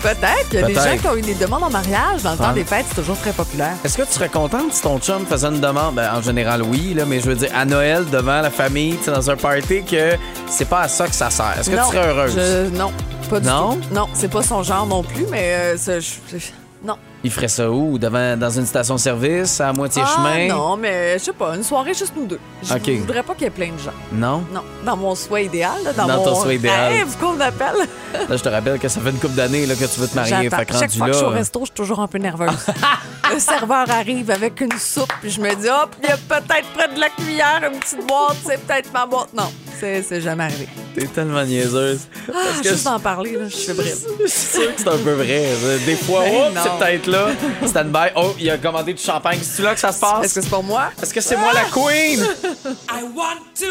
[0.03, 0.47] Peut-être.
[0.53, 0.91] Il y a des Peut-être.
[0.93, 2.23] gens qui ont eu des demandes en mariage.
[2.23, 2.53] Dans le temps Ah.
[2.55, 3.75] des fêtes, c'est toujours très populaire.
[3.85, 5.95] Est-ce que tu serais contente si ton chum faisait une demande?
[5.95, 9.05] Ben, en général, oui, là, mais je veux dire, à Noël, devant la famille, tu
[9.05, 10.17] sais, dans un party, que
[10.49, 11.55] c'est pas à ça que ça sert.
[11.61, 12.35] Est-ce que non, tu serais heureuse?
[12.35, 12.93] je- non,
[13.29, 13.75] pas du Non?
[13.77, 13.95] tout.
[13.95, 16.39] Non, c'est pas son genre non plus, mais euh, ça, je- je-
[16.83, 16.97] non.
[17.23, 17.99] Il ferait ça où?
[17.99, 20.49] Devant, dans une station-service, à moitié Ah, chemin?
[20.49, 22.41] non, mais je sais pas, une soirée juste nous deux.
[22.63, 22.89] Je OK.
[23.01, 23.93] voudrais pas qu'il y ait plein de gens.
[24.13, 24.43] Non?
[24.53, 26.93] Non, dans mon souhait idéal, dans, Dans mon ton souhait idéal.
[26.93, 27.77] rêve qu'on appelle.
[28.29, 30.15] Là, je te rappelle que ça fait une couple d'années là, que tu veux te
[30.17, 30.49] marier.
[30.51, 32.19] Fait que Chaque fois que je suis au là, resto, je suis toujours un peu
[32.19, 32.67] nerveuse.
[33.33, 36.69] le serveur arrive avec une soupe, puis je me dis, hop, il y a peut-être
[36.75, 39.33] près de la cuillère une petite boîte, c'est peut-être ma boîte.
[39.35, 40.69] Non, c'est c'est jamais arrivé.
[40.95, 42.01] t'es tellement niaiseuse.
[42.29, 43.95] Ah, Parce que juste d'en parler, là, je suis brille.
[44.23, 45.45] Je suis sûr que c'est un peu vrai.
[45.87, 47.29] Des fois, Ben oh, c'est peut-être là.
[47.67, 48.09] Stand-by.
[48.17, 49.39] Oh, il a commandé du champagne.
[49.43, 50.25] C'est-tu là que ça se passe?
[50.27, 50.91] Est-ce que c'est pour moi?
[51.03, 52.21] Est-ce que c'est moi la queen?
[52.23, 53.05] Et
[53.55, 53.65] tu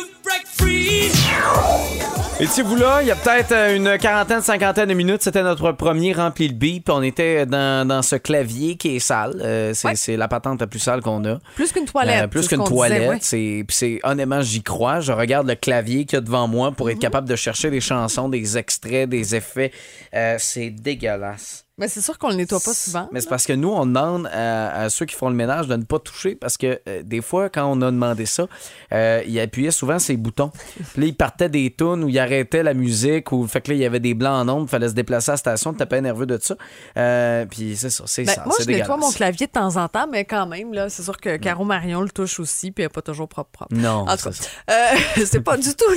[2.64, 6.14] vous là, il y a peut-être euh, une quarantaine, cinquantaine de minutes, c'était notre premier
[6.14, 9.42] rempli le beat, puis on était dans, dans ce clavier qui est sale.
[9.44, 10.18] Euh, c'est Ouais.
[10.18, 11.40] la patente la plus sale qu'on a.
[11.56, 12.24] Plus qu'une toilette.
[12.24, 13.18] Euh, plus qu'une toilette, disait, ouais.
[13.22, 15.00] c'est puis c'est honnêtement j'y crois.
[15.02, 16.92] Je regarde le clavier qu'il y a devant moi pour Mhm.
[16.94, 19.72] être capable de chercher des chansons, des extraits, des effets.
[20.14, 21.66] Euh, c'est dégueulasse.
[21.80, 23.08] Mais c'est sûr qu'on le nettoie pas souvent.
[23.12, 25.76] Mais c'est parce que nous, on demande à, à ceux qui font le ménage de
[25.76, 28.48] ne pas toucher parce que euh, des fois, quand on a demandé ça,
[28.94, 30.52] euh, ils appuyaient souvent ses boutons.
[30.94, 33.76] Puis là, ils partaient des tunes où ils arrêtaient la musique ou fait que là,
[33.76, 36.02] il y avait des blancs en ombre, il fallait se déplacer à la station, t'es
[36.02, 36.56] nerveux de ça.
[36.98, 38.44] Euh, puis c'est ça, c'est Ben, ça.
[38.46, 41.18] moi, je nettoie mon clavier de temps en temps, mais quand même, là, c'est sûr
[41.18, 43.74] que Caro Marion le touche aussi, puis elle n'est pas toujours propre propre.
[43.74, 44.76] Non, En tout ça, cas,
[45.26, 45.90] c'est pas du tout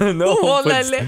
[0.00, 1.04] là Non, où on pas allait.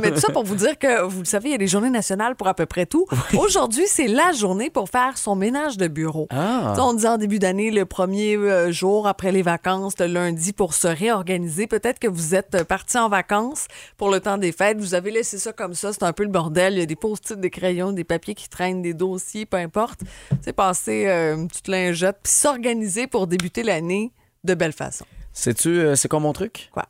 [0.00, 1.90] Mais tout ça pour vous dire que, vous le savez, il y a des journées
[1.90, 3.06] nationales pour à peu près tout.
[3.40, 6.26] Aujourd'hui, c'est la journée pour faire son ménage de bureau.
[6.30, 6.74] Ah.
[6.78, 10.74] On dit en début d'année, le premier euh, jour après les vacances, le lundi, pour
[10.74, 11.66] se réorganiser.
[11.66, 14.78] Peut-être que vous êtes parti en vacances pour le temps des fêtes.
[14.78, 15.92] Vous avez laissé ça comme ça.
[15.92, 16.74] C'est un peu le bordel.
[16.74, 20.00] Il y a des post-it, des crayons, des papiers qui traînent, des dossiers, peu importe.
[20.40, 24.12] C'est passer euh, une petite lingette, puis s'organiser pour débuter l'année
[24.44, 25.04] de belle façon.
[25.32, 26.70] Sais-tu, euh, c'est quoi mon truc?
[26.72, 26.86] Quoi?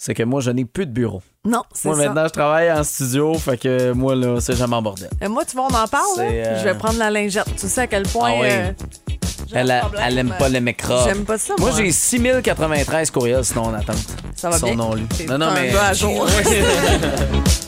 [0.00, 1.20] C'est que moi, je n'ai plus de bureau.
[1.44, 2.04] Non, c'est Moi, ça.
[2.04, 5.10] maintenant, je travaille en studio, fait que moi, là, c'est jamais en bordel.
[5.24, 6.04] Euh, moi, tu vois, on en parle.
[6.20, 7.52] euh, Je vais prendre la lingette.
[7.56, 8.30] Tu sais à quel point.
[8.32, 8.46] Ah oui.
[8.48, 8.70] euh,
[9.54, 10.04] un Elle, a- problème.
[10.06, 11.04] elle aime pas les microbes.
[11.04, 11.78] J'aime pas ça, Moi, moi.
[11.78, 13.96] j'ai 6093 courriels sinon en attente.
[14.36, 14.76] Ça va Son bien?
[14.76, 15.72] non Non, non, un mais.
[15.72, 16.26] gars à jour.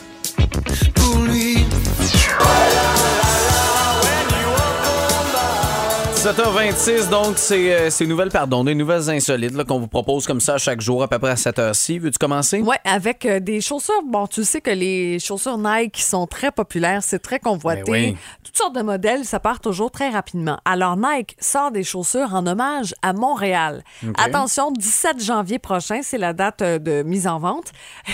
[6.21, 10.39] 7h26, donc c'est euh, ces nouvelles, pardon, des nouvelles insolites là, qu'on vous propose comme
[10.39, 11.97] ça chaque jour à peu près à cette heure-ci.
[11.97, 12.61] Veux-tu commencer?
[12.61, 14.03] Ouais, avec euh, des chaussures.
[14.05, 17.91] Bon, tu sais que les chaussures Nike sont très populaires, c'est très convoité.
[17.91, 18.17] Ben oui.
[18.43, 20.59] Toutes sortes de modèles, ça part toujours très rapidement.
[20.63, 23.83] Alors Nike sort des chaussures en hommage à Montréal.
[24.19, 27.71] Attention, 17 janvier prochain, c'est la date euh, de mise en vente.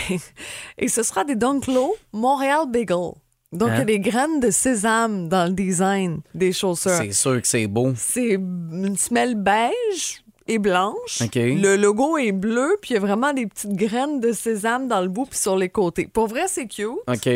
[0.78, 3.15] Et ce sera des Dunk Low Montréal Bagel.
[3.54, 3.82] Donc, il y Hein?
[3.82, 6.92] a des graines de sésame dans le design des chaussures.
[6.92, 7.94] C'est sûr que c'est beau.
[7.96, 10.22] C'est une semelle beige
[10.58, 11.22] blanche.
[11.22, 11.36] OK.
[11.36, 15.02] Le logo est bleu, puis il y a vraiment des petites graines de sésame dans
[15.02, 16.08] le bout puis sur les côtés.
[16.12, 16.88] Pour vrai, c'est cute.
[17.08, 17.30] OK.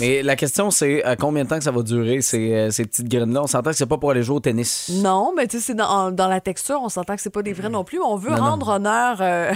[0.00, 2.84] Mais la question, c'est à combien de temps que ça va durer, ces, euh, ces
[2.84, 3.42] petites graines-là?
[3.42, 4.90] On s'entend que c'est pas pour aller jouer au tennis.
[5.02, 7.52] Non, mais tu sais, c'est dans, dans la texture, on s'entend que c'est pas des
[7.52, 8.00] vrais non plus.
[8.00, 8.42] On veut Non, non.
[8.50, 9.52] rendre honneur euh,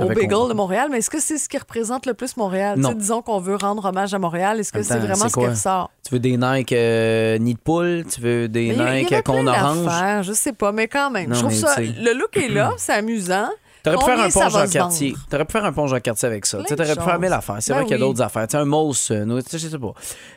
[0.00, 2.78] au bagel de Montréal, mais est-ce que c'est ce qui représente le plus Montréal?
[2.78, 2.92] Non.
[2.92, 5.90] Disons qu'on veut rendre hommage à Montréal, est-ce que c'est vraiment ce qui ressort?
[6.06, 8.04] Tu veux des Nike euh, nid de poule?
[8.12, 10.24] Tu veux des Mais Nike qu'on orange?
[10.26, 11.30] Je sais pas, mais quand même.
[11.30, 11.74] Non, je trouve ça.
[11.86, 13.48] Le look est là, c'est amusant.
[13.82, 15.10] T'aurais pu faire un pont va Jean se Cartier.
[15.12, 15.26] vendre?
[15.30, 16.58] T'aurais pu faire un pont Jean Cartier avec ça.
[16.64, 17.56] T'aurais pu faire mille affaires.
[17.60, 18.48] C'est Ben vrai qu'il y a d'autres affaires.
[18.48, 19.86] Tu sais, un mousse, euh, je sais pas.
[19.86, 19.92] Euh,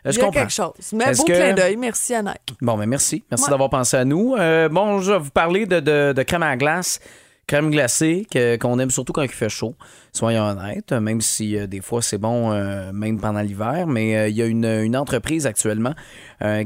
[0.06, 0.40] Il Je y a comprends.
[0.42, 0.72] quelque chose.
[0.94, 1.76] Mais beau que- clin d'œil.
[1.76, 2.56] Merci Nike.
[2.62, 3.24] Bon, mais merci.
[3.32, 3.50] Merci Ouais.
[3.50, 4.36] d'avoir pensé à nous.
[4.38, 7.00] Euh, bon, je vais vous parler de, de- de crème à glace.
[7.48, 8.28] Crème glacée
[8.62, 9.74] qu'on aime surtout quand il fait chaud.
[10.14, 13.88] Soyons honnêtes, même si euh, des fois c'est bon, euh, même pendant l'hiver.
[13.88, 15.96] Mais euh, il y a une, une entreprise actuellement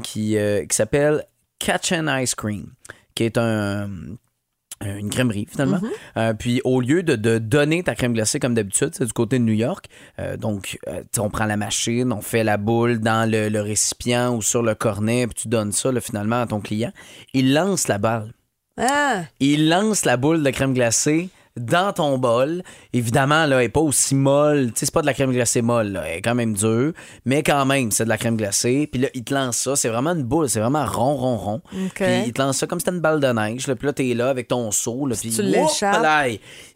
[0.03, 0.35] qui,
[0.69, 1.23] qui s'appelle
[1.59, 2.65] Catch and Ice Cream,
[3.15, 3.89] qui est un
[4.81, 5.79] une crèmerie finalement.
[6.17, 9.39] Euh, puis au lieu de, de donner ta crème glacée comme d'habitude, c'est du côté
[9.39, 9.87] de New York.
[10.19, 14.35] euh, donc euh, on prend la machine, on fait la boule dans le, le récipient
[14.35, 16.91] ou sur le cornet, puis tu donnes ça là, finalement à ton client.
[17.33, 18.33] Il lance la balle.
[18.77, 22.63] Ah, Il lance la boule de crème glacée dans ton bol.
[22.93, 24.71] Évidemment, là, elle n'est pas aussi molle.
[24.73, 25.93] Tu sais, c'est pas de la crème glacée molle.
[25.93, 26.03] là.
[26.07, 26.93] Elle est quand même dure.
[27.25, 28.87] Mais quand même, c'est de la crème glacée.
[28.91, 29.75] Puis là, il te lance ça.
[29.75, 30.49] C'est vraiment une boule.
[30.49, 31.61] C'est vraiment rond, rond, rond.
[31.95, 33.67] Puis il te lance ça comme si c'était une balle de neige.
[33.67, 33.75] Là.
[33.75, 35.05] Puis là, t'es là avec ton seau.
[35.05, 35.43] Là, puis tu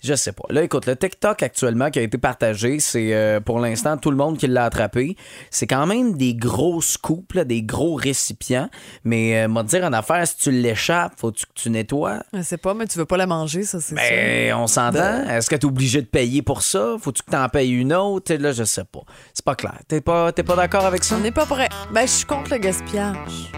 [0.04, 0.46] Je sais pas.
[0.50, 4.18] Là, écoute, le TikTok actuellement qui a été partagé, c'est euh, pour l'instant tout le
[4.18, 5.16] monde qui l'a attrapé.
[5.50, 8.70] C'est quand même des gros scoops, là, des gros récipients.
[9.04, 12.22] Mais, euh, moi, te dire en affaire, si tu l'échappes, faut que tu nettoies?
[12.34, 15.28] je sais pas, mais tu veux pas la manger, ça, c'est Ben, on s'entend?
[15.30, 16.96] Est-ce que tu es obligé de payer pour ça?
[17.00, 18.34] Faut-tu que tu en payes une autre?
[18.34, 19.02] Là, je sais pas.
[19.34, 19.80] C'est pas clair.
[19.88, 21.16] T'es pas, t'es pas d'accord avec ça?
[21.16, 21.70] On n'est pas prêt.
[21.94, 23.52] Ben, je suis contre le gaspillage.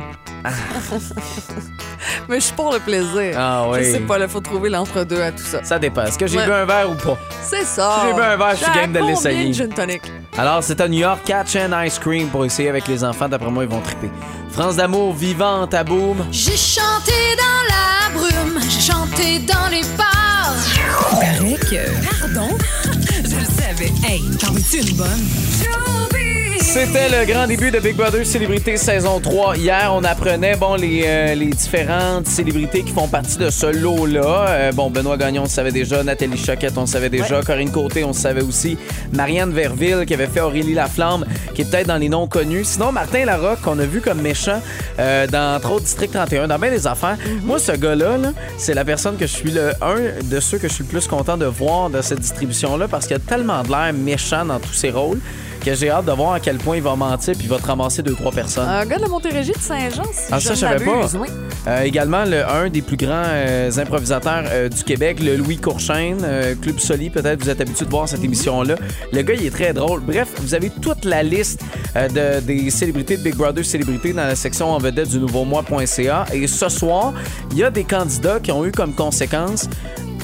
[2.29, 3.35] mais je suis pour le plaisir.
[3.37, 3.79] Ah oui.
[3.83, 5.63] Je sais pas, il faut trouver l'entre-deux à tout ça.
[5.63, 6.03] Ça dépend.
[6.03, 6.45] Est-ce que j'ai Ouais.
[6.45, 7.17] bu un verre ou pas?
[7.43, 7.99] C'est ça.
[8.01, 9.53] Si j'ai bu un verre, je suis game de combien l'essayer.
[9.53, 10.01] gin tonic?
[10.37, 13.27] Alors, c'est à New York, Catch and Ice Cream pour essayer avec les enfants.
[13.27, 14.09] D'après moi, ils vont triper.
[14.51, 16.25] France d'amour vivante à boum.
[16.31, 20.55] J'ai chanté dans la brume, j'ai chanté dans les bars.
[21.11, 22.09] Paraît que.
[22.21, 22.57] Pardon?
[23.29, 23.91] Je le savais.
[24.07, 26.18] Hey, t'en veux-tu une bonne?
[26.61, 29.57] C'était le grand début de Big Brother Célébrité saison 3.
[29.57, 34.45] Hier, on apprenait bon, les, euh, les différentes célébrités qui font partie de ce lot-là.
[34.49, 36.03] Euh, bon, Benoît Gagnon, on le savait déjà.
[36.03, 37.41] Nathalie Choquette, on le savait déjà.
[37.41, 38.77] Corinne Côté, on le savait aussi.
[39.13, 42.65] Marianne Verville, qui avait fait Aurélie Laflamme, qui est peut-être dans les noms connus.
[42.65, 44.61] Sinon, Martin Larocque, qu'on a vu comme méchant
[44.99, 47.17] euh, dans, entre autres, District 31, dans bien des affaires.
[47.43, 50.67] Moi, ce gars-là, là, c'est la personne que je suis le un de ceux que
[50.67, 53.69] je suis le plus content de voir de cette distribution-là parce qu'il a tellement de
[53.69, 55.19] l'air méchant dans tous ses rôles.
[55.59, 57.65] Que j'ai hâte de voir à quel point il va mentir puis il va te
[57.67, 58.67] ramasser deux, trois personnes.
[58.67, 61.07] Un gars de la Montérégie de Saint-Jean, si Ah, je ça, ne je savais pas.
[61.17, 61.27] oui.
[61.67, 66.19] Euh, également, le, un des plus grands euh, improvisateurs euh, du Québec, le Louis Courchaine,
[66.23, 68.75] euh, Club Soli, peut-être vous êtes habitué de voir cette émission-là.
[69.11, 69.99] Le gars, il est très drôle.
[70.01, 71.61] Bref, vous avez toute la liste
[71.95, 72.07] euh,
[72.39, 76.25] de, des célébrités de Big Brother Célébrités dans la section en vedette du nouveau mois.ca.
[76.33, 77.13] Et ce soir,
[77.51, 79.67] il y a des candidats qui ont eu comme conséquence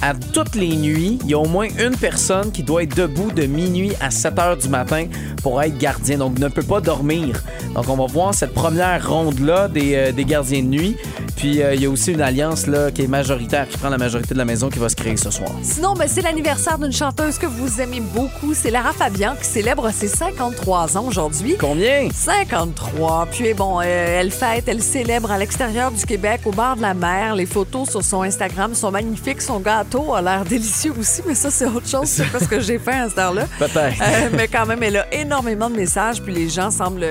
[0.06, 3.32] à toutes les nuits, il y a au moins une personne qui doit être debout
[3.32, 5.08] de minuit à 7 heures du matin
[5.42, 7.42] pour être gardien, donc ne peut pas dormir.
[7.74, 10.96] Donc on va voir cette première ronde-là des, euh, des gardiens de nuit.
[11.36, 13.98] Puis euh, il y a aussi une alliance là, qui est majoritaire, qui prend la
[13.98, 15.50] majorité de la maison qui va se créer ce soir.
[15.64, 18.54] Sinon, ben, c'est l'anniversaire d'une chanteuse que vous aimez beaucoup.
[18.54, 21.56] C'est Lara Fabian qui célèbre ses 53 ans aujourd'hui.
[21.60, 22.10] Combien?
[22.14, 23.28] 53.
[23.32, 23.84] Puis bon, euh,
[24.22, 27.36] elle fête, elle célèbre à l'extérieur du Québec, au bord de la mer.
[27.36, 29.42] Les photos sur son Instagram sont magnifiques.
[29.42, 32.08] Son gâteau a l'air délicieux aussi, mais ça, c'est autre chose.
[32.08, 33.46] C'est pas ce que j'ai fait à cette heure-là.
[33.60, 34.02] Peut-être.
[34.02, 37.06] Euh, mais quand même, elle a énormément de messages, puis les gens semblent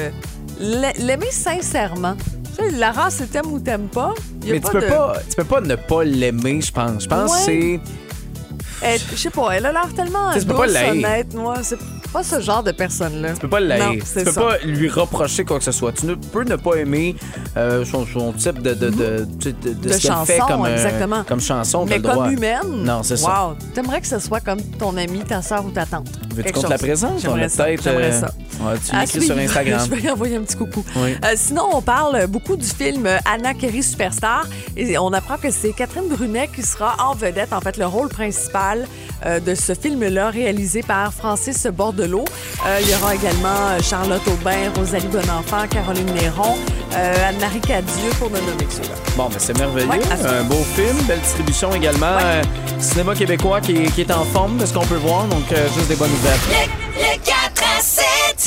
[0.61, 2.17] l'a- l'aimer sincèrement.
[2.57, 4.15] Tu sais, Lara, c'est t'aimes ou t'aimes pas.
[4.43, 6.61] Il y a Mais pas tu peux, de- pas, tu peux pas ne pas l'aimer,
[6.61, 7.03] je pense.
[7.05, 7.81] Je pense que c'est.
[9.13, 10.45] Je sais pas, elle a l'air tellement douce,
[10.91, 11.33] honnête.
[11.35, 11.79] Moi, c'est
[12.15, 13.33] pas ce genre de personne-là.
[13.33, 14.05] Tu peux pas l'haïr.
[14.05, 14.41] Tu peux ça.
[14.41, 15.91] pas lui reprocher quoi que ce soit.
[15.91, 17.17] Tu ne peux ne pas aimer
[17.57, 21.25] euh, son, son type de, de, de, ce chanson, fait comme, euh, exactement.
[21.25, 21.85] comme chanson.
[21.87, 22.85] Mais comme humaine?
[22.85, 23.49] Non, c'est ça.
[23.49, 23.57] Wow.
[23.75, 26.07] T'aimerais que ce soit comme ton ami, ta soeur ou ta tante.
[26.33, 27.21] Veux-tu qu'on te la présente?
[27.21, 27.67] J'aimerais ça.
[27.75, 28.31] J'aimerais euh, ça.
[28.61, 29.37] ouais, tu sur.
[29.45, 29.81] Instagram.
[29.85, 30.85] Je vais lui envoyer un petit coucou.
[30.95, 31.17] Oui.
[31.25, 34.47] Euh, sinon, on parle beaucoup du film Anna Kerry Superstar
[34.77, 38.09] et on apprend que c'est Catherine Brunet qui sera en vedette, en fait, le rôle
[38.09, 38.87] principal
[39.25, 41.67] de ce film-là réalisé par Francis
[42.05, 46.57] Euh, il y aura également Charlotte Aubin, Rosalie Bonenfant, Caroline Néron,
[46.95, 48.95] euh, Anne-Marie Cadieux pour ne nommer que ceux-là.
[49.17, 49.89] Bon, mais c'est merveilleux.
[49.89, 52.17] Ouais, un beau film, belle distribution également.
[52.17, 52.23] Ouais.
[52.25, 52.43] Euh,
[52.79, 55.67] cinéma québécois qui est, qui est en forme de ce qu'on peut voir, donc euh,
[55.75, 56.69] juste des bonnes nouvelles.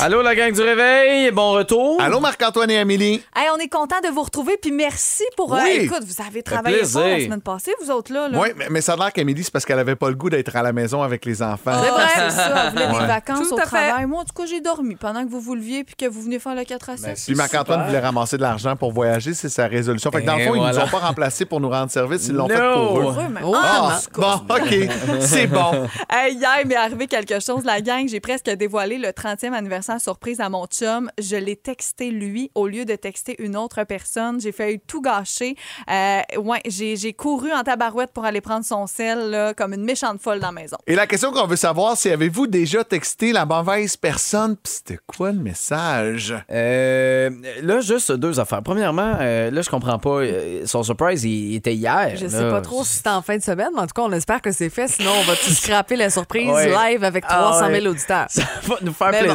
[0.00, 0.06] Le 4 à 7.
[0.06, 2.00] Allô, la gang du réveil, bon retour.
[2.00, 3.22] Allô, Marc-Antoine et Amélie?
[3.34, 5.54] Hey, on est content de vous retrouver, puis merci pour.
[5.54, 5.70] euh, Oui.
[5.82, 8.28] écoute, vous avez travaillé fort la semaine passée, vous autres là.
[8.28, 8.38] là.
[8.40, 10.54] Oui, mais, mais ça a l'air qu'Amélie, c'est parce qu'elle avait pas le goût d'être
[10.54, 11.72] à la maison avec les enfants.
[11.82, 12.64] C'est vrai, c'est ça.
[12.66, 13.00] Elle voulait Ouais.
[13.00, 14.06] des vacances Tout au travail.
[14.06, 16.38] Moi, en tout cas, j'ai dormi pendant que vous vous leviez puis que vous venez
[16.38, 17.22] faire le 4 à 7.
[17.26, 20.10] Puis Marc-Antoine voulait ramasser de l'argent pour voyager, c'est sa résolution.
[20.10, 20.78] Fait que dans le fond, ils voilà.
[20.78, 23.14] nous ont pas remplacés pour nous rendre service, ils l'ont fait pour eux.
[23.44, 24.74] Oh, Ah, bon, OK,
[25.20, 25.86] c'est bon.
[26.10, 27.64] Hey, hier, il m'est arrivé quelque chose.
[27.64, 31.10] La gang, j'ai presque dévoilé le 30e anniversaire surprise à mon chum.
[31.18, 34.40] Je l'ai texté lui au lieu de texter une autre personne.
[34.40, 35.56] J'ai failli tout gâcher.
[35.90, 40.20] Euh, ouais, j'ai couru en tabarouette pour aller prendre son sel là, comme une méchante
[40.20, 40.76] folle dans la maison.
[40.86, 44.56] Et la question qu'on veut savoir, c'est avez-vous déjà texté la mauvaise personne?
[44.56, 46.34] Puis c'était quoi le message?
[46.50, 47.30] Euh,
[47.62, 48.62] là, juste deux affaires.
[48.62, 50.08] Premièrement, euh, là, je comprends pas.
[50.20, 52.16] euh, son surprise, il, il était hier.
[52.16, 52.30] Je là.
[52.30, 54.42] sais pas trop si c'est en fin de semaine, mais en tout cas, on espère
[54.42, 54.88] que c'est fait.
[54.88, 56.68] Sinon, on va tout scraper la surprise Ouais.
[56.92, 57.86] live avec Ah 300 000 ouais.
[57.88, 58.26] auditeurs?
[58.30, 59.28] Ça va nous faire Mais bon.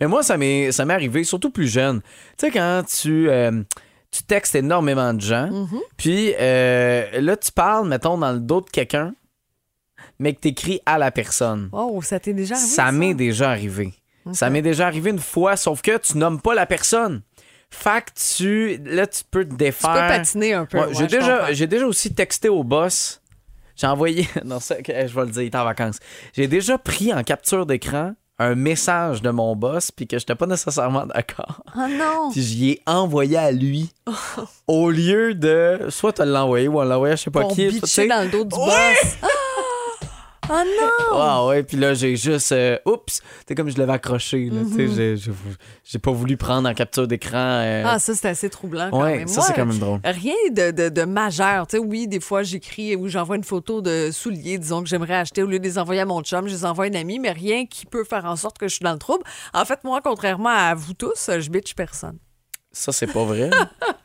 [0.00, 2.00] Mais moi, ça m'est arrivé, surtout plus jeune.
[2.38, 3.62] Tu sais, quand tu, euh,
[4.10, 5.80] tu textes énormément de gens, Mm-hmm.
[5.96, 9.14] puis euh, là, tu parles, mettons, dans le dos de quelqu'un,
[10.18, 11.68] mais que tu écris à la personne.
[11.72, 12.68] Oh, ça t'est déjà arrivé?
[12.70, 13.94] ça m'est déjà arrivé.
[14.32, 17.22] Ça m'est déjà arrivé une fois, sauf que tu nommes pas la personne.
[17.70, 18.76] Fait que tu.
[18.84, 19.92] Là, tu peux te Tu défaire.
[19.92, 20.78] peux patiner un peu.
[20.78, 21.52] Ouais, ouais, j'ai, déjà, comprends.
[21.52, 23.20] j'ai déjà aussi texté au boss.
[23.76, 24.26] J'ai envoyé.
[24.44, 25.98] Non, ça, je vais le dire, il est en vacances.
[26.32, 30.46] J'ai déjà pris en capture d'écran un message de mon boss, puis que j'étais pas
[30.46, 31.62] nécessairement d'accord.
[31.76, 32.30] Oh non!
[32.32, 33.90] Puis j'y ai envoyé à lui.
[34.66, 35.86] Au lieu de.
[35.88, 37.80] Soit tu l'as envoyé ou on l'a envoyé à je sais pas Pour qui.
[37.84, 38.06] sais.
[38.06, 38.70] dans le dos du boss.
[40.48, 41.18] Oh non!
[41.20, 42.52] Ah ouais, puis là, j'ai juste.
[42.52, 43.20] euh, oups!
[43.48, 44.48] C'est comme je l'avais accroché.
[44.50, 45.16] Là, tu sais,
[45.84, 47.36] j'ai, pas voulu prendre en capture d'écran.
[47.62, 49.28] euh, Ah, ça, c'est assez troublant quand ouais, même.
[49.28, 50.00] ça, c'est quand même drôle.
[50.04, 51.66] Rien de, de, de majeur.
[51.66, 55.14] Tu sais, oui, des fois, j'écris ou j'envoie une photo de souliers, disons, que j'aimerais
[55.16, 55.42] acheter.
[55.42, 57.32] Au lieu de les envoyer à mon chum, je les envoie à une amie, mais
[57.32, 59.24] rien qui peut faire en sorte que je suis dans le trouble.
[59.52, 62.18] En fait, moi, contrairement à vous tous, je bitch personne.
[62.72, 63.50] Ça, c'est pas vrai.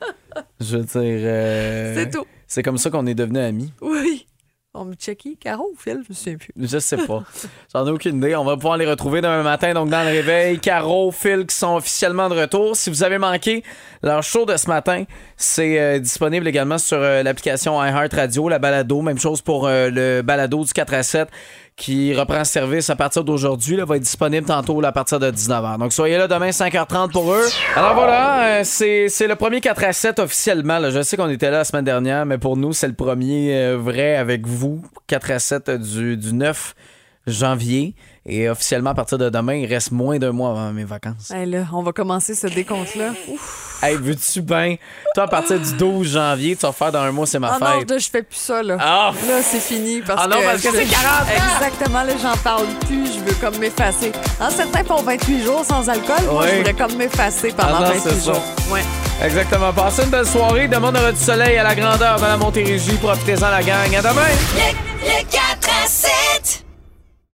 [0.60, 0.96] je veux dire.
[1.04, 2.26] euh, C'est tout.
[2.48, 3.74] C'est comme ça qu'on est devenus amis.
[3.82, 4.28] Oui.
[4.74, 6.02] On me checky, Caro ou Phil?
[6.06, 6.54] Je me souviens plus.
[6.56, 7.24] Je sais pas.
[7.74, 8.38] J'en ai aucune idée.
[8.38, 10.60] On va pouvoir les retrouver demain matin, donc dans le réveil.
[10.60, 12.78] Caro, Phil qui sont officiellement de retour.
[12.78, 13.66] Si vous avez manqué
[14.02, 15.04] leur show de ce matin,
[15.36, 19.02] c'est euh, disponible également sur euh, l'application iHeartRadio, la balado.
[19.02, 21.28] Même chose pour euh, le balado du 4 à 7
[21.76, 23.78] qui reprend service à partir d'aujourd'hui.
[23.78, 25.80] Va être disponible tantôt à partir de 19h.
[25.80, 27.46] Donc soyez là demain 5h30 pour eux.
[27.76, 30.90] Alors voilà, euh, c'est le premier 4 à 7 officiellement.
[30.90, 33.78] Je sais qu'on était là la semaine dernière, mais pour nous, c'est le premier euh,
[33.78, 34.82] vrai avec vous.
[35.08, 36.76] 4 à 7 du, du 9
[37.28, 37.96] janvier.
[38.26, 41.32] Et officiellement, à partir de demain, il reste moins d'un mois avant mes vacances.
[41.32, 43.14] Hey, là, on va commencer ce décompte-là.
[43.30, 43.71] Ouf.
[43.84, 44.76] Hey, veux-tu bien?
[45.16, 47.58] Toi, à partir du 12 janvier, tu vas faire dans un mois, c'est ma Ah
[47.60, 47.90] non, fête.
[47.90, 48.78] là, je fais plus ça, là.
[48.80, 50.02] Ah, Là, c'est fini.
[50.02, 51.56] Parce Ah non, que parce que c'est 40 ans!
[51.60, 53.06] Exactement, là, j'en parle plus.
[53.16, 54.12] Je veux comme m'effacer.
[54.40, 56.16] En certains font 28 jours sans alcool.
[56.32, 56.50] Moi, Ouais.
[56.52, 58.34] je voudrais comme m'effacer pendant Ah non, 28 c'est ça.
[58.34, 58.44] jours.
[58.72, 58.82] Ouais.
[59.24, 59.74] Exactement.
[59.74, 60.68] Passez une belle soirée.
[60.68, 62.94] Demain, on aura du soleil à la grandeur dans la Montérégie.
[63.02, 63.96] Profitez-en, la gang.
[63.96, 64.22] À demain!
[64.56, 66.64] Le, le 4 à 7.